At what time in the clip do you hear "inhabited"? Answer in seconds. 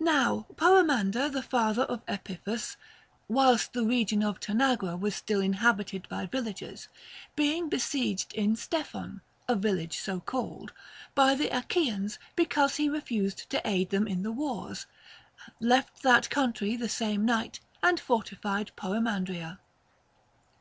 5.40-6.08